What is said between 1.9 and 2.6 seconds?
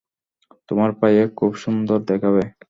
দেখাবে।